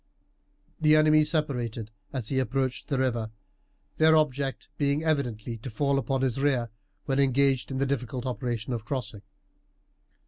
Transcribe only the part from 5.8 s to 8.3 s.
upon his rear when engaged in the difficult